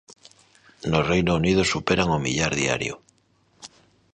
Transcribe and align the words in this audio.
No 0.91 0.99
Reino 1.11 1.31
Unido 1.41 1.61
superan 1.73 2.09
o 2.17 2.21
millar 2.25 2.51
diario. 2.61 2.93